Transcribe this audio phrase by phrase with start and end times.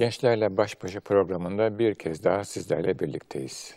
[0.00, 3.74] Gençlerle Baş Başa programında bir kez daha sizlerle birlikteyiz.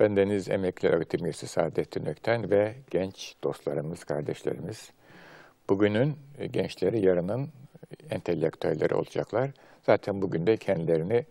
[0.00, 4.90] Ben Deniz Emekli Öğretim Üyesi Saadettin Ökten ve genç dostlarımız, kardeşlerimiz.
[5.68, 6.16] Bugünün
[6.50, 7.48] gençleri yarının
[8.10, 9.50] entelektüelleri olacaklar.
[9.86, 11.26] Zaten bugün de kendilerini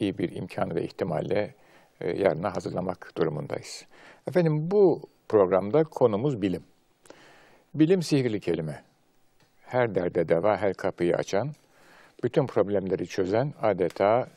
[0.00, 1.54] iyi bir imkan ve ihtimalle
[2.00, 3.84] e, yarına hazırlamak durumundayız.
[4.28, 6.62] Efendim bu programda konumuz bilim.
[7.74, 8.82] Bilim sihirli kelime.
[9.60, 11.52] Her derde deva, her kapıyı açan,
[12.22, 14.28] bütün problemleri çözen adeta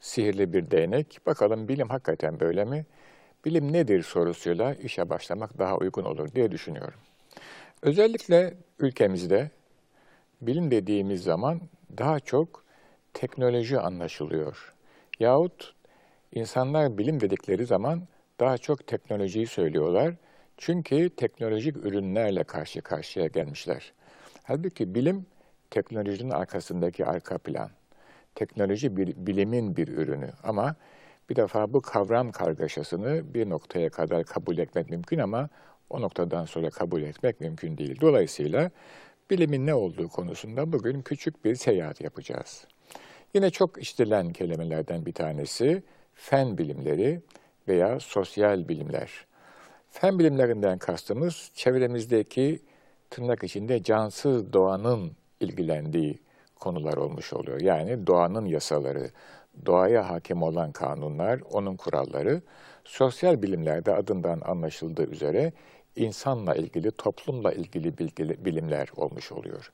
[0.00, 1.18] sihirli bir değnek.
[1.26, 2.86] Bakalım bilim hakikaten böyle mi?
[3.44, 7.00] Bilim nedir sorusuyla işe başlamak daha uygun olur diye düşünüyorum.
[7.82, 9.50] Özellikle ülkemizde
[10.40, 11.60] bilim dediğimiz zaman
[11.98, 12.64] daha çok
[13.14, 14.74] teknoloji anlaşılıyor.
[15.20, 15.74] Yahut
[16.32, 18.02] insanlar bilim dedikleri zaman
[18.40, 20.14] daha çok teknolojiyi söylüyorlar.
[20.56, 23.92] Çünkü teknolojik ürünlerle karşı karşıya gelmişler.
[24.42, 25.26] Halbuki bilim
[25.70, 27.70] teknolojinin arkasındaki arka plan.
[28.34, 30.76] Teknoloji bilimin bir ürünü ama
[31.30, 35.48] bir defa bu kavram kargaşasını bir noktaya kadar kabul etmek mümkün ama
[35.90, 38.00] o noktadan sonra kabul etmek mümkün değil.
[38.00, 38.70] Dolayısıyla
[39.30, 42.66] bilimin ne olduğu konusunda bugün küçük bir seyahat yapacağız.
[43.34, 45.82] Yine çok işitilen kelimelerden bir tanesi
[46.14, 47.20] fen bilimleri
[47.68, 49.26] veya sosyal bilimler.
[49.90, 52.60] Fen bilimlerinden kastımız çevremizdeki
[53.10, 56.18] tırnak içinde cansız doğanın ilgilendiği
[56.54, 57.60] konular olmuş oluyor.
[57.60, 59.10] Yani doğanın yasaları,
[59.66, 62.42] doğaya hakim olan kanunlar, onun kuralları,
[62.84, 65.52] sosyal bilimlerde adından anlaşıldığı üzere
[65.96, 67.98] insanla ilgili, toplumla ilgili
[68.44, 69.72] bilimler olmuş oluyor.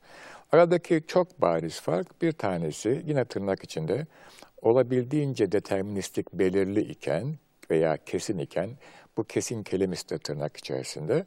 [0.51, 4.07] Aradaki çok bariz fark bir tanesi yine tırnak içinde
[4.61, 7.35] olabildiğince deterministik belirli iken
[7.71, 8.69] veya kesin iken
[9.17, 11.25] bu kesin kelimesi de tırnak içerisinde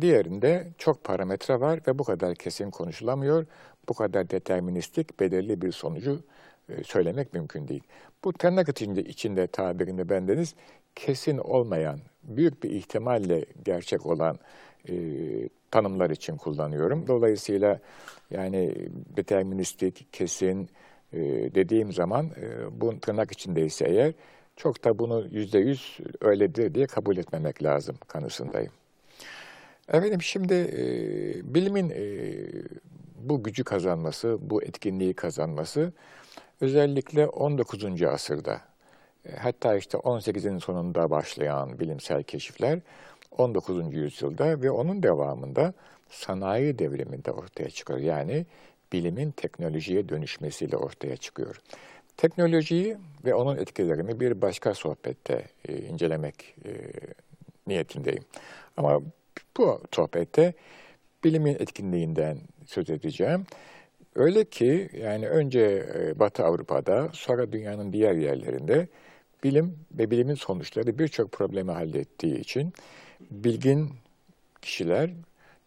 [0.00, 3.46] Diğerinde çok parametre var ve bu kadar kesin konuşulamıyor.
[3.88, 6.22] Bu kadar deterministik, belirli bir sonucu
[6.68, 7.82] e, söylemek mümkün değil.
[8.24, 10.54] Bu tırnak içinde, içinde tabirinde bendeniz
[10.94, 14.38] kesin olmayan, büyük bir ihtimalle gerçek olan
[14.88, 14.94] e,
[15.70, 17.06] tanımlar için kullanıyorum.
[17.06, 17.80] Dolayısıyla
[18.30, 18.74] yani
[19.16, 20.68] deterministik, kesin
[21.12, 21.18] e,
[21.54, 24.12] dediğim zaman e, bu tırnak içindeyse eğer
[24.56, 28.72] çok da bunu yüzde yüz öyledir diye kabul etmemek lazım kanısındayım.
[29.90, 30.84] Efendim şimdi e,
[31.54, 32.02] bilimin e,
[33.16, 35.92] bu gücü kazanması, bu etkinliği kazanması
[36.60, 38.02] özellikle 19.
[38.02, 38.60] asırda
[39.28, 42.78] e, hatta işte 18'in sonunda başlayan bilimsel keşifler
[43.38, 43.94] 19.
[43.94, 45.72] yüzyılda ve onun devamında
[46.10, 47.98] sanayi devriminde ortaya çıkıyor.
[47.98, 48.46] Yani
[48.92, 51.60] bilimin teknolojiye dönüşmesiyle ortaya çıkıyor.
[52.16, 56.70] Teknolojiyi ve onun etkilerini bir başka sohbette e, incelemek e,
[57.66, 58.24] niyetindeyim.
[58.76, 59.00] Ama
[59.56, 60.54] bu sohbette
[61.24, 63.46] bilimin etkinliğinden söz edeceğim.
[64.14, 68.88] Öyle ki yani önce e, Batı Avrupa'da sonra dünyanın diğer yerlerinde
[69.44, 72.72] bilim ve bilimin sonuçları birçok problemi hallettiği için
[73.30, 73.90] bilgin
[74.62, 75.10] kişiler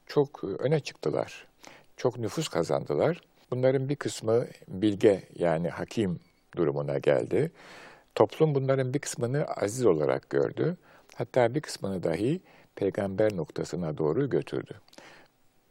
[0.07, 1.47] çok öne çıktılar.
[1.97, 3.21] Çok nüfus kazandılar.
[3.51, 6.19] Bunların bir kısmı bilge yani hakim
[6.55, 7.51] durumuna geldi.
[8.15, 10.77] Toplum bunların bir kısmını aziz olarak gördü.
[11.15, 12.41] Hatta bir kısmını dahi
[12.75, 14.73] peygamber noktasına doğru götürdü.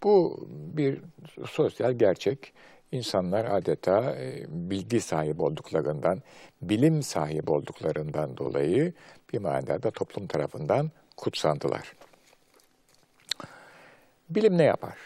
[0.02, 1.00] Bu bir
[1.46, 2.52] sosyal gerçek.
[2.92, 6.22] İnsanlar adeta e, bilgi sahibi olduklarından,
[6.62, 8.92] bilim sahibi olduklarından dolayı
[9.32, 11.92] bir manada toplum tarafından kutsandılar.
[14.30, 14.98] Bilim ne yapar?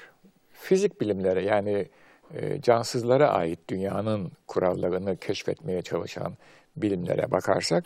[0.53, 1.89] Fizik bilimlere yani
[2.35, 6.37] e, cansızlara ait dünyanın kurallarını keşfetmeye çalışan
[6.77, 7.85] bilimlere bakarsak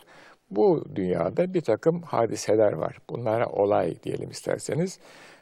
[0.51, 2.97] bu dünyada bir takım hadiseler var.
[3.09, 4.99] Bunlara olay diyelim isterseniz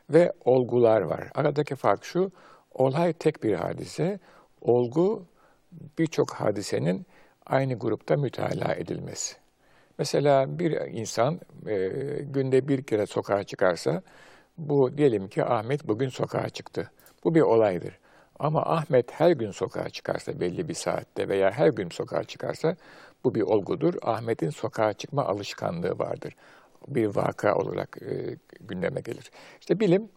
[0.09, 1.27] ve olgular var.
[1.35, 2.31] Aradaki fark şu,
[2.73, 4.19] olay tek bir hadise,
[4.61, 5.23] olgu
[5.99, 7.05] birçok hadisenin
[7.45, 9.35] aynı grupta mütalaa edilmesi.
[9.97, 11.87] Mesela bir insan e,
[12.23, 14.01] günde bir kere sokağa çıkarsa,
[14.57, 16.91] bu diyelim ki Ahmet bugün sokağa çıktı.
[17.23, 17.99] Bu bir olaydır.
[18.39, 22.75] Ama Ahmet her gün sokağa çıkarsa belli bir saatte veya her gün sokağa çıkarsa
[23.23, 23.93] bu bir olgudur.
[24.01, 26.35] Ahmet'in sokağa çıkma alışkanlığı vardır.
[26.87, 29.31] Bir vaka olarak e, gündeme gelir.
[29.59, 30.09] İşte bilim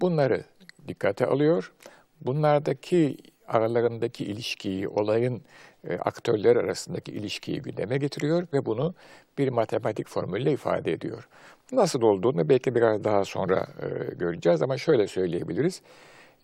[0.00, 0.44] bunları
[0.88, 1.72] dikkate alıyor.
[2.20, 3.16] Bunlardaki
[3.48, 5.42] aralarındaki ilişkiyi, olayın
[5.88, 8.94] e, aktörler arasındaki ilişkiyi gündeme getiriyor ve bunu
[9.38, 11.28] bir matematik formülle ifade ediyor.
[11.72, 15.82] Nasıl olduğunu belki biraz daha sonra e, göreceğiz ama şöyle söyleyebiliriz.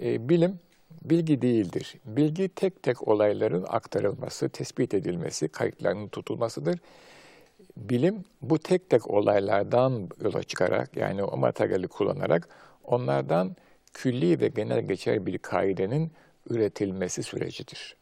[0.01, 0.59] E, bilim
[1.03, 1.95] bilgi değildir.
[2.05, 6.79] Bilgi tek tek olayların aktarılması, tespit edilmesi, kayıtlarının tutulmasıdır.
[7.77, 12.49] Bilim bu tek tek olaylardan yola çıkarak yani o materyali kullanarak
[12.85, 13.57] onlardan
[13.95, 16.13] külli ve genel geçer bir kaidenin
[16.51, 17.97] üretilmesi sürecidir.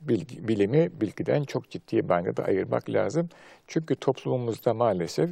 [0.00, 3.28] bilgi, bilimi bilgiden çok ciddi manada ayırmak lazım.
[3.66, 5.30] Çünkü toplumumuzda maalesef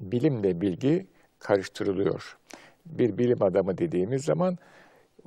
[0.00, 1.06] bilimle bilgi
[1.38, 2.38] karıştırılıyor.
[2.86, 4.58] Bir bilim adamı dediğimiz zaman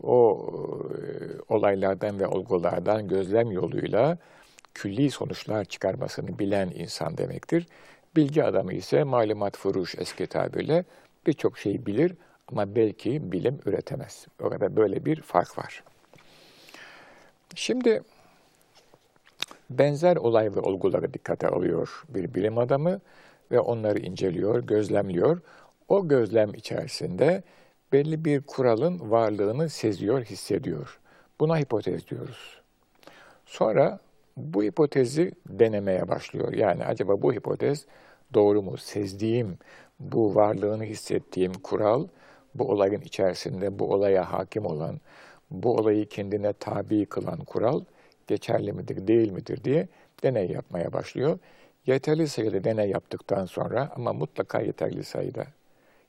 [0.04, 0.48] o
[0.90, 4.18] e, olaylardan ve olgulardan gözlem yoluyla
[4.74, 7.68] külli sonuçlar çıkarmasını bilen insan demektir.
[8.16, 10.86] Bilgi adamı ise malumat furuş eski tabirle
[11.28, 12.16] birçok şeyi bilir
[12.52, 14.28] ama belki bilim üretemez.
[14.42, 15.84] Orada böyle bir fark var.
[17.56, 18.02] Şimdi
[19.70, 23.00] benzer olay ve olguları dikkate alıyor bir bilim adamı
[23.52, 25.42] ve onları inceliyor, gözlemliyor.
[25.88, 27.44] O gözlem içerisinde
[27.94, 31.00] belli bir kuralın varlığını seziyor, hissediyor.
[31.40, 32.62] Buna hipotez diyoruz.
[33.46, 34.00] Sonra
[34.38, 36.54] bu hipotezi denemeye başlıyor.
[36.54, 37.86] Yani acaba bu hipotez
[38.34, 38.78] doğru mu?
[38.78, 39.58] Sezdiğim,
[40.00, 42.08] bu varlığını hissettiğim kural,
[42.56, 45.00] bu olayın içerisinde bu olaya hakim olan,
[45.52, 47.82] bu olayı kendine tabi kılan kural
[48.28, 49.88] geçerli midir, değil midir diye
[50.24, 51.40] deney yapmaya başlıyor.
[51.86, 55.48] Yeterli sayıda deney yaptıktan sonra ama mutlaka yeterli sayıda,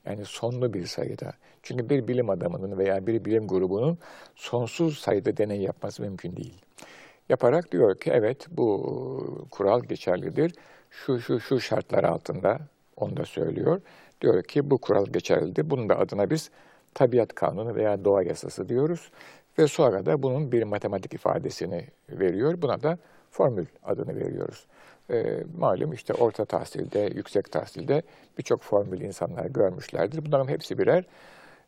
[0.09, 1.33] yani sonlu bir sayıda.
[1.63, 3.97] Çünkü bir bilim adamının veya bir bilim grubunun
[4.35, 6.61] sonsuz sayıda deney yapması mümkün değil.
[7.29, 10.53] Yaparak diyor ki evet bu kural geçerlidir.
[10.91, 12.59] Şu şu şu şartlar altında
[12.97, 13.81] onu da söylüyor.
[14.21, 15.69] Diyor ki bu kural geçerlidir.
[15.69, 16.49] Bunun da adına biz
[16.93, 19.11] tabiat kanunu veya doğa yasası diyoruz.
[19.59, 22.61] Ve sonra da bunun bir matematik ifadesini veriyor.
[22.61, 22.97] Buna da
[23.31, 24.65] formül adını veriyoruz.
[25.11, 28.01] E, malum işte orta tahsilde, yüksek tahsilde
[28.37, 30.25] birçok formül insanlar görmüşlerdir.
[30.25, 31.03] Bunların hepsi birer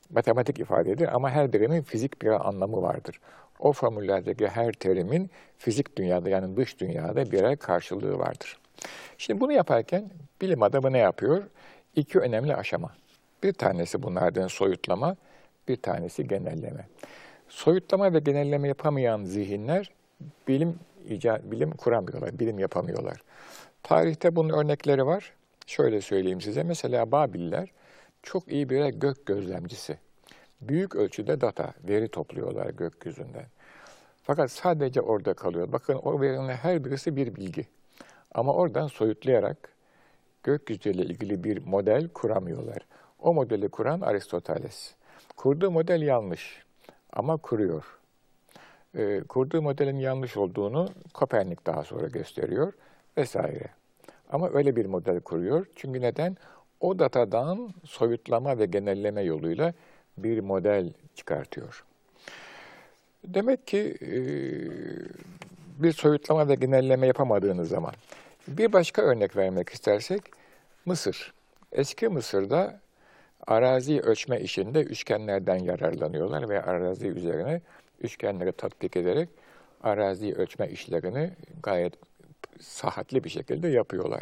[0.09, 3.19] matematik ifadedir ama her birinin fizik bir anlamı vardır.
[3.59, 8.57] O formüllerdeki her terimin fizik dünyada yani dış dünyada birer karşılığı vardır.
[9.17, 10.11] Şimdi bunu yaparken
[10.41, 11.43] bilim adamı ne yapıyor?
[11.95, 12.91] İki önemli aşama.
[13.43, 15.15] Bir tanesi bunlardan soyutlama,
[15.67, 16.87] bir tanesi genelleme.
[17.49, 19.91] Soyutlama ve genelleme yapamayan zihinler
[20.47, 20.79] bilim
[21.51, 23.23] bilim kuramıyorlar, bilim yapamıyorlar.
[23.83, 25.33] Tarihte bunun örnekleri var.
[25.67, 26.63] Şöyle söyleyeyim size.
[26.63, 27.71] Mesela Babiller
[28.23, 29.97] çok iyi birer gök gözlemcisi.
[30.61, 33.45] Büyük ölçüde data, veri topluyorlar gökyüzünden.
[34.23, 35.71] Fakat sadece orada kalıyor.
[35.71, 37.67] Bakın o verinin her birisi bir bilgi.
[38.33, 39.57] Ama oradan soyutlayarak
[40.43, 42.77] gökyüzüyle ilgili bir model kuramıyorlar.
[43.19, 44.93] O modeli kuran Aristoteles.
[45.37, 46.63] Kurduğu model yanlış
[47.13, 48.00] ama kuruyor.
[48.97, 52.73] E, kurduğu modelin yanlış olduğunu Kopernik daha sonra gösteriyor
[53.17, 53.67] vesaire.
[54.29, 55.65] Ama öyle bir model kuruyor.
[55.75, 56.37] Çünkü neden?
[56.79, 59.73] O datadan soyutlama ve genelleme yoluyla
[60.17, 61.83] bir model çıkartıyor.
[63.27, 64.11] Demek ki e,
[65.83, 67.93] bir soyutlama ve genelleme yapamadığınız zaman
[68.47, 70.21] bir başka örnek vermek istersek
[70.85, 71.33] Mısır.
[71.71, 72.79] Eski Mısır'da
[73.47, 77.61] arazi ölçme işinde üçgenlerden yararlanıyorlar ve arazi üzerine
[78.03, 79.29] üçgenleri tatbik ederek
[79.83, 81.31] arazi ölçme işlerini
[81.63, 81.93] gayet
[82.59, 84.21] sahatli bir şekilde yapıyorlar.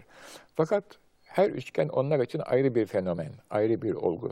[0.55, 0.83] Fakat
[1.25, 4.31] her üçgen onlar için ayrı bir fenomen, ayrı bir olgu,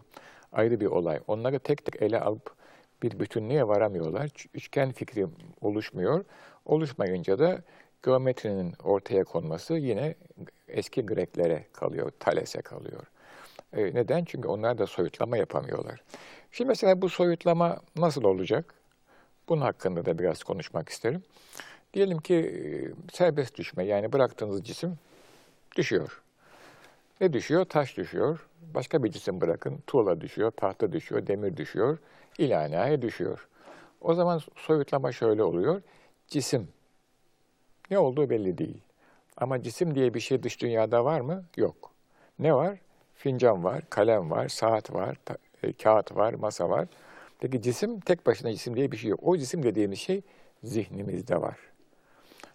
[0.51, 1.19] ayrı bir olay.
[1.27, 2.55] Onları tek tek ele alıp
[3.03, 4.29] bir bütünlüğe varamıyorlar.
[4.53, 5.27] Üçgen fikri
[5.61, 6.25] oluşmuyor.
[6.65, 7.61] Oluşmayınca da
[8.03, 10.15] geometrinin ortaya konması yine
[10.67, 13.03] eski Greklere kalıyor, Thales'e kalıyor.
[13.73, 14.25] E, neden?
[14.25, 16.03] Çünkü onlar da soyutlama yapamıyorlar.
[16.51, 18.73] Şimdi mesela bu soyutlama nasıl olacak?
[19.49, 21.23] Bunun hakkında da biraz konuşmak isterim.
[21.93, 22.57] Diyelim ki e,
[23.13, 24.97] serbest düşme yani bıraktığınız cisim
[25.75, 26.21] düşüyor.
[27.21, 27.65] Ne düşüyor?
[27.65, 28.47] Taş düşüyor.
[28.73, 29.79] Başka bir cisim bırakın.
[29.87, 31.97] Tuğla düşüyor, tahta düşüyor, demir düşüyor,
[32.37, 33.47] ilanaya düşüyor.
[34.01, 35.81] O zaman soyutlama şöyle oluyor.
[36.27, 36.67] Cisim.
[37.91, 38.81] Ne olduğu belli değil.
[39.37, 41.45] Ama cisim diye bir şey dış dünyada var mı?
[41.57, 41.91] Yok.
[42.39, 42.77] Ne var?
[43.15, 45.17] Fincan var, kalem var, saat var,
[45.63, 46.87] e, kağıt var, masa var.
[47.39, 49.19] Peki cisim tek başına cisim diye bir şey yok.
[49.23, 50.21] O cisim dediğimiz şey
[50.63, 51.57] zihnimizde var.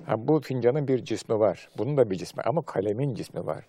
[0.07, 1.69] Ha, bu fincanın bir cismi var.
[1.79, 3.67] Bunun da bir cismi ama kalemin cismi var.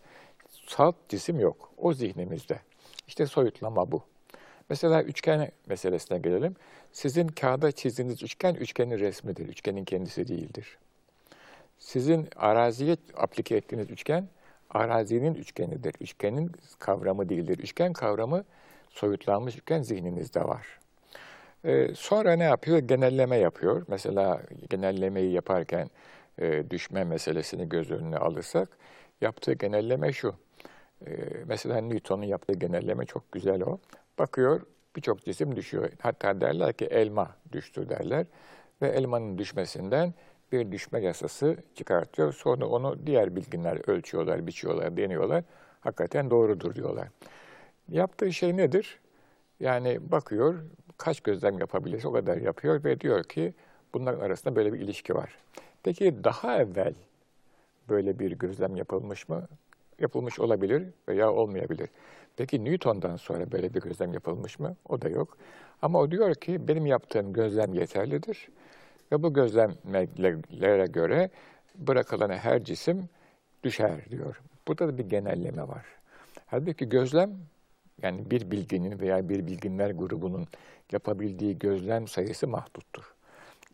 [0.67, 1.71] Salt cisim yok.
[1.77, 2.59] O zihnimizde.
[3.07, 4.03] İşte soyutlama bu.
[4.69, 6.55] Mesela üçgen meselesine gelelim.
[6.91, 9.47] Sizin kağıda çizdiğiniz üçgen, üçgenin resmidir.
[9.47, 10.77] Üçgenin kendisi değildir.
[11.79, 14.27] Sizin araziye aplike ettiğiniz üçgen,
[14.69, 15.93] arazinin üçgenidir.
[16.01, 17.59] Üçgenin kavramı değildir.
[17.59, 18.43] Üçgen kavramı
[18.89, 20.79] soyutlanmış üçgen zihninizde var.
[21.65, 22.77] Ee, sonra ne yapıyor?
[22.79, 23.85] Genelleme yapıyor.
[23.87, 25.89] Mesela genellemeyi yaparken
[26.39, 28.69] e, düşme meselesini göz önüne alırsak,
[29.21, 30.35] yaptığı genelleme şu.
[31.07, 31.11] E,
[31.47, 33.79] mesela Newton'un yaptığı genelleme çok güzel o.
[34.19, 34.61] Bakıyor,
[34.95, 35.89] birçok cisim düşüyor.
[36.01, 38.25] Hatta derler ki elma düştü derler.
[38.81, 40.13] Ve elmanın düşmesinden
[40.51, 42.33] bir düşme yasası çıkartıyor.
[42.33, 45.43] Sonra onu diğer bilginler ölçüyorlar, biçiyorlar, deniyorlar.
[45.81, 47.07] Hakikaten doğrudur diyorlar.
[47.89, 48.99] Yaptığı şey nedir?
[49.59, 50.55] Yani bakıyor,
[50.97, 53.53] kaç gözlem yapabilirse o kadar yapıyor ve diyor ki
[53.93, 55.37] bunların arasında böyle bir ilişki var.
[55.83, 56.93] Peki daha evvel
[57.89, 59.47] böyle bir gözlem yapılmış mı?
[59.99, 61.89] Yapılmış olabilir veya olmayabilir.
[62.37, 64.75] Peki Newton'dan sonra böyle bir gözlem yapılmış mı?
[64.89, 65.37] O da yok.
[65.81, 68.47] Ama o diyor ki benim yaptığım gözlem yeterlidir.
[69.11, 71.29] Ve bu gözlemlere göre
[71.75, 73.09] bırakılan her cisim
[73.63, 74.41] düşer diyor.
[74.67, 75.85] Burada da bir genelleme var.
[76.45, 77.31] Halbuki gözlem
[78.03, 80.47] yani bir bilginin veya bir bilginler grubunun
[80.91, 83.13] yapabildiği gözlem sayısı mahduttur.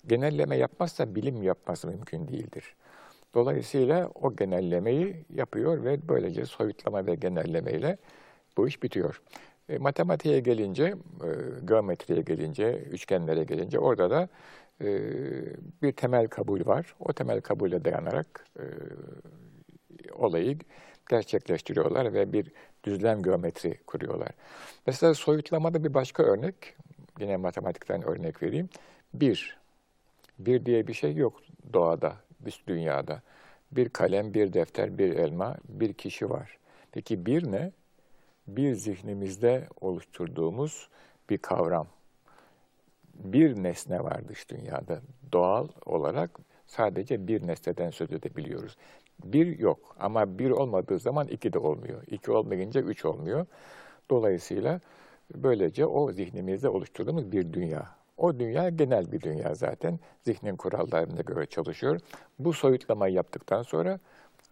[0.07, 2.75] Genelleme yapmazsa bilim yapması mümkün değildir.
[3.33, 7.97] Dolayısıyla o genellemeyi yapıyor ve böylece soyutlama ve genellemeyle
[8.57, 9.21] bu iş bitiyor.
[9.69, 10.95] E, matematiğe gelince, e,
[11.65, 14.29] geometriye gelince, üçgenlere gelince orada da
[14.81, 14.87] e,
[15.81, 16.95] bir temel kabul var.
[16.99, 18.63] O temel kabule dayanarak e,
[20.13, 20.57] olayı
[21.09, 22.51] gerçekleştiriyorlar ve bir
[22.83, 24.29] düzlem geometri kuruyorlar.
[24.87, 26.75] Mesela soyutlamada bir başka örnek,
[27.19, 28.69] yine matematikten örnek vereyim.
[29.13, 29.57] Bir,
[30.39, 31.41] bir diye bir şey yok
[31.73, 33.21] doğada, bir dünyada.
[33.71, 36.57] Bir kalem, bir defter, bir elma, bir kişi var.
[36.91, 37.71] Peki bir ne?
[38.47, 40.89] Bir zihnimizde oluşturduğumuz
[41.29, 41.87] bir kavram.
[43.13, 45.01] Bir nesne var dış dünyada.
[45.31, 48.77] Doğal olarak sadece bir nesneden söz edebiliyoruz.
[49.23, 52.03] Bir yok ama bir olmadığı zaman iki de olmuyor.
[52.07, 53.45] İki olmayınca üç olmuyor.
[54.09, 54.79] Dolayısıyla
[55.35, 57.87] böylece o zihnimizde oluşturduğumuz bir dünya.
[58.17, 59.99] O dünya genel bir dünya zaten.
[60.21, 61.99] Zihnin kurallarına göre çalışıyor.
[62.39, 63.99] Bu soyutlamayı yaptıktan sonra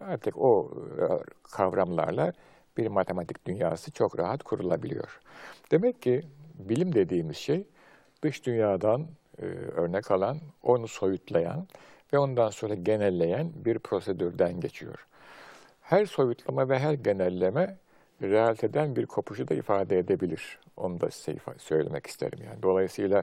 [0.00, 1.04] artık o e,
[1.42, 2.32] kavramlarla
[2.76, 5.20] bir matematik dünyası çok rahat kurulabiliyor.
[5.70, 6.22] Demek ki
[6.54, 7.66] bilim dediğimiz şey
[8.22, 9.06] dış dünyadan
[9.38, 9.44] e,
[9.76, 11.66] örnek alan, onu soyutlayan
[12.12, 15.06] ve ondan sonra genelleyen bir prosedürden geçiyor.
[15.82, 17.76] Her soyutlama ve her genelleme
[18.22, 20.58] realiteden bir kopuşu da ifade edebilir.
[20.76, 22.38] Onu da size söylemek isterim.
[22.46, 23.22] Yani dolayısıyla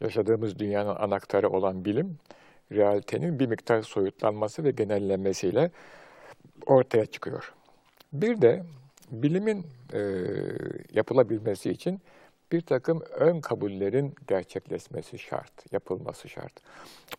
[0.00, 2.18] yaşadığımız dünyanın anahtarı olan bilim,
[2.72, 5.70] realitenin bir miktar soyutlanması ve genellemesiyle
[6.66, 7.54] ortaya çıkıyor.
[8.12, 8.62] Bir de
[9.10, 10.00] bilimin e,
[10.92, 12.00] yapılabilmesi için
[12.52, 16.52] bir takım ön kabullerin gerçekleşmesi şart, yapılması şart.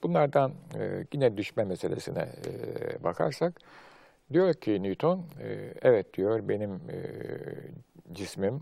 [0.03, 3.53] Bunlardan e, yine düşme meselesine e, bakarsak,
[4.33, 6.99] diyor ki Newton, e, evet diyor benim e,
[8.13, 8.61] cismim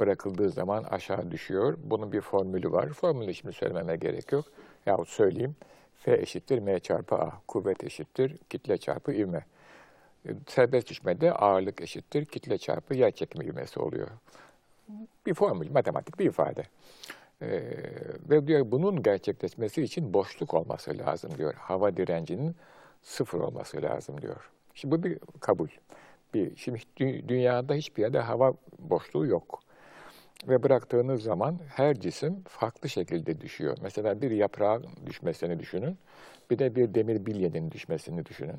[0.00, 1.78] bırakıldığı zaman aşağı düşüyor.
[1.84, 2.88] Bunun bir formülü var.
[2.88, 4.44] Formülü şimdi söylememe gerek yok.
[4.86, 5.56] Yahut söyleyeyim.
[5.98, 7.32] F eşittir M çarpı A.
[7.48, 9.44] Kuvvet eşittir kitle çarpı ivme.
[10.28, 14.08] E, serbest düşmede ağırlık eşittir kitle çarpı yer çekimi ivmesi oluyor
[15.26, 16.62] bir formül, matematik bir ifade.
[17.42, 17.62] Ee,
[18.30, 21.54] ve diyor bunun gerçekleşmesi için boşluk olması lazım diyor.
[21.54, 22.56] Hava direncinin
[23.02, 24.50] sıfır olması lazım diyor.
[24.74, 25.68] Şimdi bu bir kabul.
[26.34, 26.80] Bir, şimdi
[27.28, 29.60] dünyada hiçbir yerde hava boşluğu yok.
[30.48, 33.78] Ve bıraktığınız zaman her cisim farklı şekilde düşüyor.
[33.82, 35.98] Mesela bir yaprağın düşmesini düşünün.
[36.50, 38.58] Bir de bir demir bilyenin düşmesini düşünün.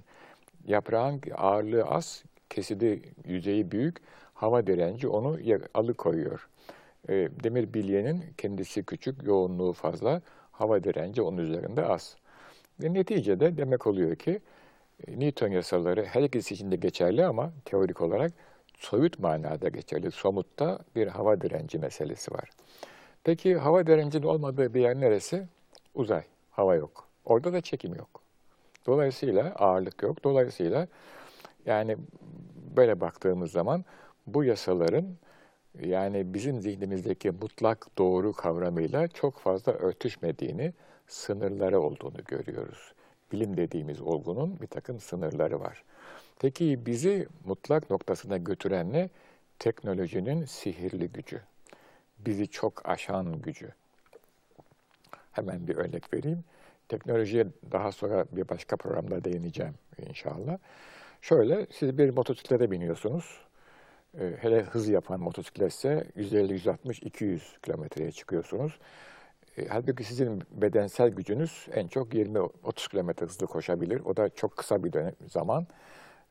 [0.68, 3.98] Yaprağın ağırlığı az, kesidi yüzeyi büyük
[4.38, 5.40] hava direnci onu
[5.74, 6.50] alıkoyuyor.
[7.10, 7.14] E,
[7.44, 12.16] demir bilyenin kendisi küçük, yoğunluğu fazla, hava direnci onun üzerinde az.
[12.84, 14.40] Ve neticede demek oluyor ki
[15.08, 18.32] e, Newton yasaları her ikisi için de geçerli ama teorik olarak
[18.78, 20.12] soyut manada geçerli.
[20.12, 22.50] Somutta bir hava direnci meselesi var.
[23.24, 25.48] Peki hava direncinin olmadığı bir yer neresi?
[25.96, 26.24] Uzay.
[26.52, 27.08] Hava yok.
[27.26, 28.22] Orada da çekim yok.
[28.86, 30.24] Dolayısıyla ağırlık yok.
[30.24, 30.88] Dolayısıyla
[31.66, 31.98] yani
[32.76, 33.86] böyle baktığımız zaman
[34.28, 35.06] bu yasaların
[35.82, 40.74] yani bizim zihnimizdeki mutlak doğru kavramıyla çok fazla örtüşmediğini,
[41.08, 42.94] sınırları olduğunu görüyoruz.
[43.32, 45.84] Bilim dediğimiz olgunun bir takım sınırları var.
[46.40, 49.10] Peki bizi mutlak noktasına götüren ne?
[49.60, 51.42] Teknolojinin sihirli gücü.
[52.20, 53.70] Bizi çok aşan gücü.
[55.32, 56.44] Hemen bir örnek vereyim.
[56.90, 59.74] Teknolojiye daha sonra bir başka programda değineceğim
[60.10, 60.58] inşallah.
[61.22, 63.47] Şöyle, siz bir motosiklete biniyorsunuz.
[64.20, 68.80] Ee, hele hız yapan motosikletse 150, 160, 200 kilometreye çıkıyorsunuz.
[69.58, 74.02] E, halbuki sizin bedensel gücünüz en çok 20-30 kilometre hızlı koşabilir.
[74.06, 75.68] O da çok kısa bir dönem, zaman.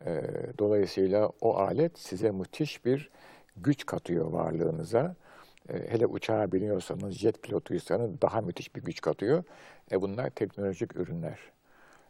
[0.07, 0.23] E,
[0.59, 3.11] dolayısıyla o alet size müthiş bir
[3.57, 5.15] güç katıyor varlığınıza.
[5.89, 9.45] Hele uçağa biniyorsanız, jet pilotuysanız daha müthiş bir güç katıyor.
[9.93, 11.39] E, bunlar teknolojik ürünler.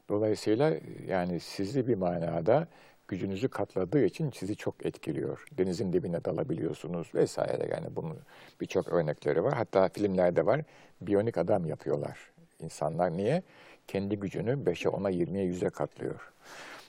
[0.08, 0.74] Dolayısıyla
[1.06, 2.68] yani sizi bir manada
[3.08, 5.44] gücünüzü katladığı için sizi çok etkiliyor.
[5.58, 8.18] Denizin dibine dalabiliyorsunuz vesaire yani bunun
[8.60, 9.54] birçok örnekleri var.
[9.54, 10.60] Hatta filmlerde var.
[11.00, 12.18] Biyonik adam yapıyorlar
[12.60, 13.16] insanlar.
[13.16, 13.42] Niye?
[13.88, 16.32] Kendi gücünü 5'e 10'a 20'ye 100'e katlıyor.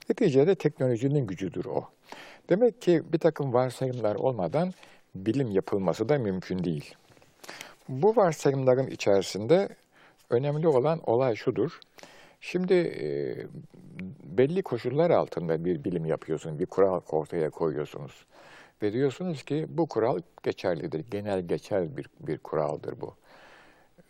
[0.10, 1.90] Neticede teknolojinin gücüdür o.
[2.50, 4.74] Demek ki bir takım varsayımlar olmadan
[5.16, 6.96] bilim yapılması da mümkün değil.
[7.90, 9.70] Bu varsayımların içerisinde
[10.30, 11.80] önemli olan olay şudur.
[12.48, 13.08] Şimdi e,
[14.38, 18.26] belli koşullar altında bir bilim yapıyorsun, bir kural ortaya koyuyorsunuz.
[18.82, 23.14] Ve diyorsunuz ki bu kural geçerlidir, genel geçer bir, bir kuraldır bu.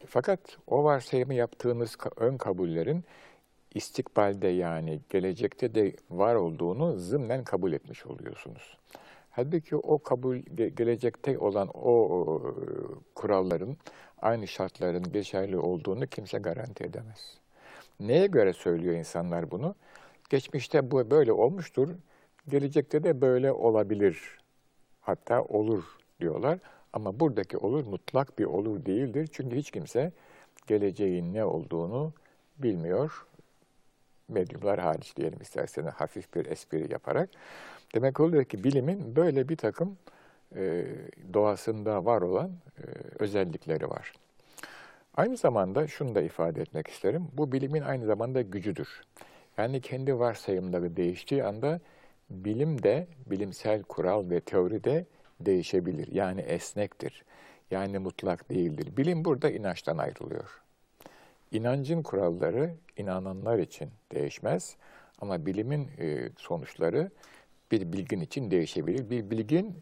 [0.06, 3.04] Fakat o varsayımı yaptığınız ön kabullerin
[3.74, 8.78] istikbalde yani gelecekte de var olduğunu zımnen kabul etmiş oluyorsunuz.
[9.32, 10.38] Halbuki o kabul
[10.78, 12.56] gelecekte olan o
[13.16, 13.78] kuralların
[14.22, 17.38] aynı şartların geçerli olduğunu kimse garanti edemez.
[18.00, 19.76] Neye göre söylüyor insanlar bunu?
[20.30, 21.90] Geçmişte bu böyle olmuştur,
[22.48, 24.38] gelecekte de böyle olabilir.
[25.02, 25.84] Hatta olur
[26.20, 26.60] diyorlar.
[26.94, 29.30] Ama buradaki olur mutlak bir olur değildir.
[29.32, 30.12] Çünkü hiç kimse
[30.68, 32.14] geleceğin ne olduğunu
[32.58, 33.26] bilmiyor.
[34.30, 37.30] Medyumlar hariç diyelim isterseniz hafif bir espri yaparak.
[37.96, 39.98] Demek oluyor ki bilimin böyle bir takım
[40.56, 40.86] e,
[41.34, 42.84] doğasında var olan e,
[43.20, 44.14] özellikleri var.
[45.18, 47.28] Aynı zamanda şunu da ifade etmek isterim.
[47.34, 49.04] Bu bilimin aynı zamanda gücüdür.
[49.58, 51.80] Yani kendi varsayımları değiştiği anda
[52.30, 55.06] bilim de, bilimsel kural ve teori de
[55.40, 56.08] değişebilir.
[56.12, 57.26] Yani esnektir.
[57.72, 58.98] Yani mutlak değildir.
[58.98, 60.62] Bilim burada inançtan ayrılıyor.
[61.52, 64.76] İnancın kuralları inananlar için değişmez
[65.22, 67.12] ama bilimin e, sonuçları
[67.72, 69.10] bir bilgin için değişebilir.
[69.10, 69.76] Bir bilgin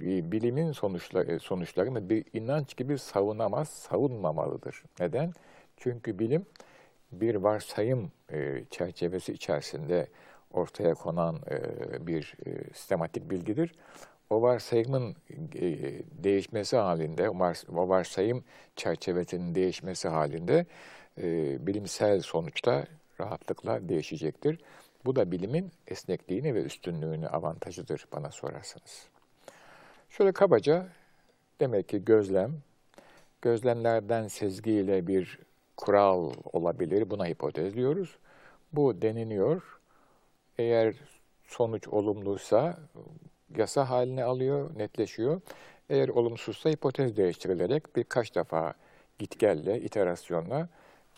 [0.00, 4.82] bilimin sonuçları, e, sonuçlarını bir inanç gibi savunamaz, savunmamalıdır.
[5.00, 5.32] Neden?
[5.76, 6.46] Çünkü bilim
[7.12, 10.06] bir varsayım e, çerçevesi içerisinde
[10.52, 12.34] ortaya konan e, bir
[12.74, 13.74] sistematik bilgidir.
[14.30, 15.16] O varsayımın
[16.24, 17.30] değişmesi halinde,
[17.76, 18.44] o varsayım
[18.76, 20.66] çerçevesinin değişmesi halinde
[21.22, 22.86] e, bilimsel sonuçta
[23.20, 24.58] rahatlıkla değişecektir.
[25.04, 29.08] Bu da bilimin esnekliğini ve üstünlüğünü avantajıdır bana sorarsanız.
[30.08, 30.86] Şöyle kabaca
[31.60, 32.52] demek ki gözlem,
[33.42, 35.38] gözlemlerden sezgiyle bir
[35.76, 37.10] kural olabilir.
[37.10, 38.18] Buna hipotez diyoruz.
[38.72, 39.62] Bu deneniyor.
[40.58, 40.94] Eğer
[41.46, 42.78] sonuç olumluysa
[43.56, 45.40] yasa haline alıyor, netleşiyor.
[45.90, 48.74] Eğer olumsuzsa hipotez değiştirilerek birkaç defa
[49.18, 50.68] gitgelle, iterasyonla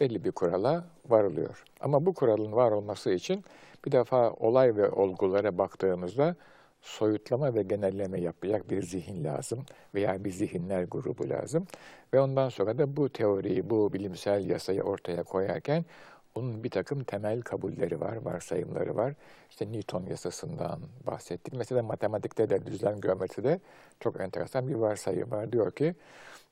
[0.00, 1.64] belli bir kurala varılıyor.
[1.80, 3.44] Ama bu kuralın var olması için
[3.84, 6.36] bir defa olay ve olgulara baktığımızda
[6.80, 9.64] soyutlama ve genelleme yapacak bir zihin lazım
[9.94, 11.66] veya bir zihinler grubu lazım.
[12.14, 15.84] Ve ondan sonra da bu teoriyi, bu bilimsel yasayı ortaya koyarken
[16.34, 19.14] onun bir takım temel kabulleri var, varsayımları var.
[19.50, 21.54] İşte Newton yasasından bahsettik.
[21.54, 23.60] Mesela matematikte de, düzlem geometride
[24.00, 25.52] çok enteresan bir varsayım var.
[25.52, 25.94] Diyor ki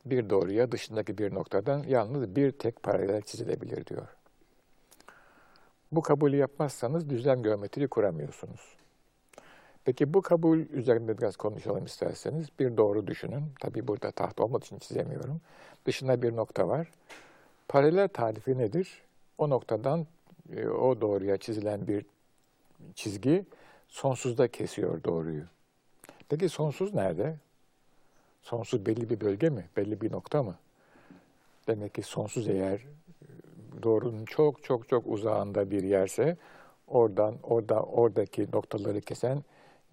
[0.05, 4.07] bir doğruya dışındaki bir noktadan yalnız bir tek paralel çizilebilir diyor.
[5.93, 8.77] Bu kabulü yapmazsanız düzlem geometri kuramıyorsunuz.
[9.87, 12.47] Peki bu kabul üzerinde biraz konuşalım isterseniz.
[12.59, 13.43] Bir doğru düşünün.
[13.61, 15.41] Tabii burada taht olmadığı için çizemiyorum.
[15.87, 16.91] Dışında bir nokta var.
[17.69, 19.03] Paralel tarifi nedir?
[19.39, 20.07] O noktadan
[20.57, 22.07] e, o doğruya çizilen bir
[22.95, 23.45] çizgi
[23.89, 25.45] sonsuzda kesiyor doğruyu.
[26.29, 27.37] Peki sonsuz nerede?
[28.43, 29.65] Sonsuz belli bir bölge mi?
[29.77, 30.55] Belli bir nokta mı?
[31.69, 32.81] Demek ki sonsuz eğer
[33.83, 36.37] doğrunun çok çok çok uzağında bir yerse
[36.87, 39.43] oradan orada oradaki noktaları kesen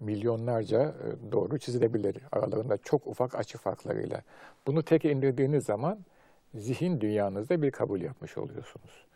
[0.00, 4.22] milyonlarca e, doğru çizilebilir aralarında çok ufak açı farklarıyla.
[4.66, 5.98] Bunu tek indirdiğiniz zaman
[6.54, 9.06] zihin dünyanızda bir kabul yapmış oluyorsunuz.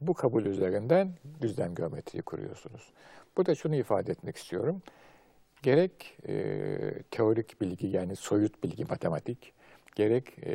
[0.00, 2.92] Bu kabul üzerinden düzlem geometriyi kuruyorsunuz.
[3.36, 4.82] Burada şunu ifade etmek istiyorum.
[5.62, 6.78] Gerek e,
[7.10, 9.52] teorik bilgi yani soyut bilgi, matematik,
[9.94, 10.54] gerek e,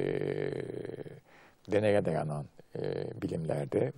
[1.72, 2.82] deneye dayanan e,
[3.22, 3.94] bilimlerde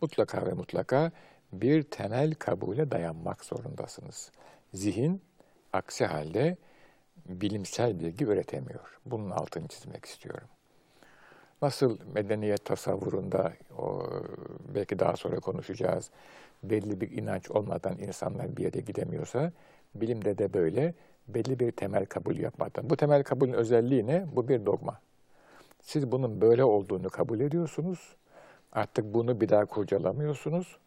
[0.00, 1.12] mutlaka ve mutlaka
[1.52, 4.32] bir temel kabule dayanmak zorundasınız.
[4.74, 5.22] Zihin
[5.72, 6.56] aksi halde
[7.28, 8.98] bilimsel bilgi üretemiyor.
[9.06, 10.48] Bunun altını çizmek istiyorum.
[11.62, 14.06] Nasıl medeniyet tasavvurunda, o,
[14.74, 16.10] belki daha sonra konuşacağız,
[16.62, 19.52] belli bir inanç olmadan insanlar bir yere gidemiyorsa,
[19.94, 20.94] bilimde de böyle
[21.28, 22.90] belli bir temel kabul yapmadan.
[22.90, 24.26] Bu temel kabulün özelliği ne?
[24.36, 25.00] Bu bir dogma.
[25.80, 28.16] Siz bunun böyle olduğunu kabul ediyorsunuz.
[28.72, 30.78] Artık bunu bir daha kurcalamıyorsunuz.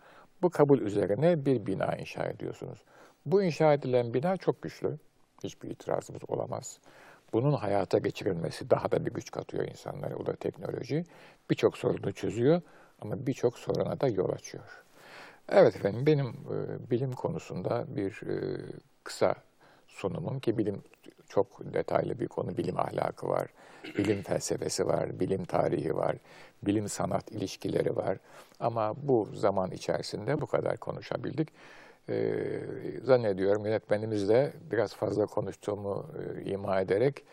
[0.42, 2.84] Bu kabul üzerine bir bina inşa ediyorsunuz.
[3.32, 4.98] Bu inşa edilen bina çok güçlü.
[5.44, 6.80] Hiçbir itirazımız olamaz.
[7.34, 10.16] Bunun hayata geçirilmesi daha da bir güç katıyor insanlara.
[10.16, 11.06] O da teknoloji.
[11.50, 12.62] Birçok sorunu çözüyor
[13.02, 14.84] ama birçok soruna da yol açıyor.
[15.50, 18.58] Evet efendim benim e, bilim konusunda bir e,
[19.04, 19.36] kısa
[19.88, 20.84] sunumum ki bilim
[21.30, 22.58] çok detaylı bir konu.
[22.58, 23.48] Bilim ahlakı var,
[23.98, 26.16] bilim felsefesi var, bilim tarihi var,
[26.64, 28.18] bilim sanat ilişkileri var.
[28.60, 31.50] Ama bu zaman içerisinde bu kadar konuşabildik.
[32.10, 32.60] Ee,
[33.04, 36.06] zannediyorum yönetmenimiz de biraz fazla konuştuğumu
[36.38, 37.24] e, ima ederek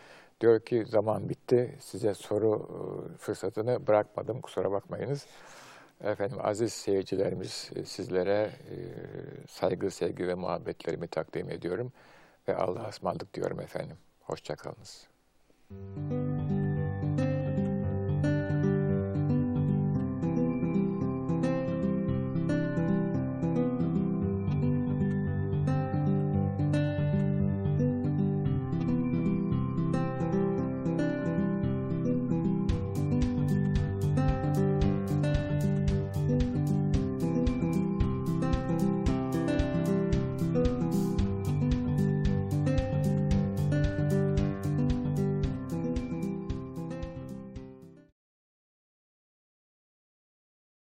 [0.41, 2.67] diyor ki zaman bitti, size soru
[3.13, 5.25] e, fırsatını bırakmadım, kusura bakmayınız.
[6.03, 8.75] Efendim aziz seyircilerimiz e, sizlere e,
[9.47, 11.91] saygı, sevgi ve muhabbetlerimi takdim ediyorum
[12.47, 13.97] ve Allah'a ısmarladık diyorum efendim.
[14.21, 15.07] Hoşçakalınız.
[15.69, 16.34] kalınız.